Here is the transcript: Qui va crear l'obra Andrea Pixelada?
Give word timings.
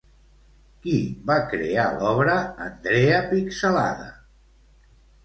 Qui 0.85 0.93
va 1.31 1.35
crear 1.51 1.83
l'obra 1.99 2.37
Andrea 2.69 3.21
Pixelada? 3.29 4.09